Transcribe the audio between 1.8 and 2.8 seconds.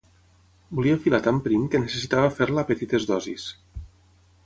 necessitava fer-la a